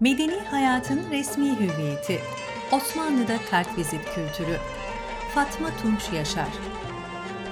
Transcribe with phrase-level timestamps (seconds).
[0.00, 2.20] Medeni hayatın resmi hüviyeti.
[2.72, 4.56] Osmanlı'da kartvizit kültürü.
[5.34, 6.48] Fatma Tunç Yaşar.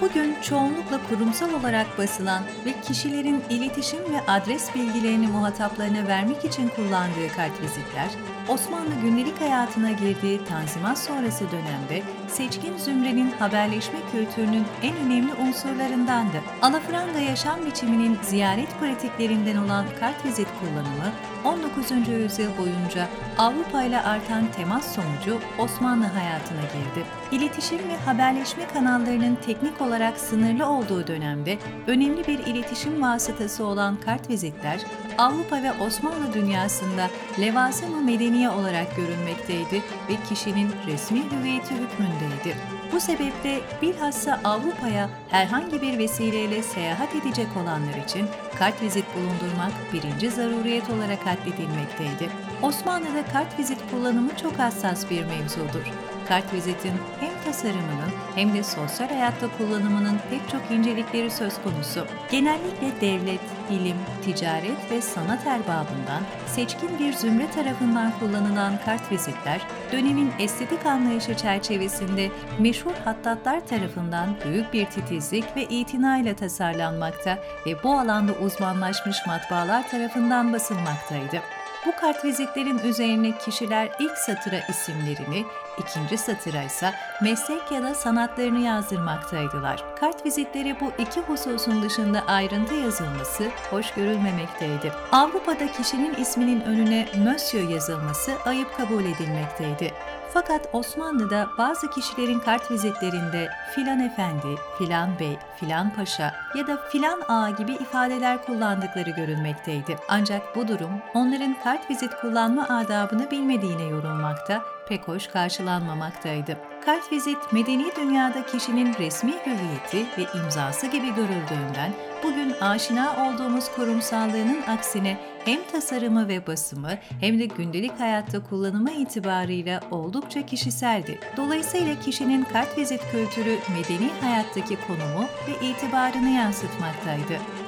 [0.00, 7.28] Bugün çoğunlukla kurumsal olarak basılan ve kişilerin iletişim ve adres bilgilerini muhataplarına vermek için kullandığı
[7.36, 8.10] kartvizitler,
[8.48, 16.36] Osmanlı gündelik hayatına girdiği Tanzimat sonrası dönemde seçkin zümrenin haberleşme kültürünün en önemli unsurlarındandı.
[16.62, 21.12] Alafranga yaşam biçiminin ziyaret pratiklerinden olan kartvizit kullanımı
[21.44, 21.90] 19.
[22.08, 23.08] yüzyıl boyunca
[23.38, 27.06] Avrupa ile artan temas sonucu Osmanlı hayatına girdi.
[27.32, 34.80] İletişim ve haberleşme kanallarının teknik olarak sınırlı olduğu dönemde önemli bir iletişim vasıtası olan kartvizitler
[35.18, 42.56] Avrupa ve Osmanlı dünyasında levazım-ı medeniye olarak görünmekteydi ve kişinin resmi hüviyeti hükmündeydi.
[42.92, 48.26] Bu sebeple bilhassa Avrupa'ya herhangi bir vesileyle seyahat edecek olanlar için
[48.58, 52.32] kartvizit bulundurmak birinci zaruriyet olarak addedilmekteydi.
[52.62, 55.92] Osmanlı'da kartvizit kullanımı çok hassas bir mevzudur.
[56.28, 62.06] Kartvizitin hem tasarımının hem de sosyal hayatta kullanımının pek çok incelikleri söz konusu.
[62.30, 69.60] Genellikle devlet, ilim, ticaret ve sanat erbabından seçkin bir zümre tarafından kullanılan kartvizitler,
[69.92, 77.98] dönemin estetik anlayışı çerçevesinde meşhur hattatlar tarafından büyük bir titizlik ve itinayla tasarlanmakta ve bu
[77.98, 81.55] alanda uzmanlaşmış matbaalar tarafından basılmaktaydı.
[81.86, 85.44] Bu kartvizitlerin üzerine kişiler ilk satıra isimlerini,
[85.78, 89.84] ikinci satıra ise meslek ya da sanatlarını yazdırmaktaydılar.
[90.00, 94.92] Kartvizitleri bu iki hususun dışında ayrıntı yazılması hoş görülmemekteydi.
[95.12, 99.92] Avrupa'da kişinin isminin önüne Monsieur yazılması ayıp kabul edilmekteydi.
[100.32, 104.46] Fakat Osmanlı'da bazı kişilerin kartvizitlerinde filan efendi,
[104.78, 109.96] filan bey, filan paşa ya da filan ağa gibi ifadeler kullandıkları görülmekteydi.
[110.08, 116.56] Ancak bu durum onların kartvizit kullanma adabını bilmediğine yorulmakta, pek hoş karşılanmamaktaydı.
[116.84, 121.92] Kartvizit, medeni dünyada kişinin resmi hüviyeti ve imzası gibi görüldüğünden
[122.22, 129.80] bugün aşina olduğumuz kurumsallığının aksine hem tasarımı ve basımı hem de gündelik hayatta kullanımı itibarıyla
[129.90, 131.20] oldukça kişiseldi.
[131.36, 137.65] Dolayısıyla kişinin kartvizit kültürü medeni hayattaki konumu ve itibarını yansıtmaktaydı.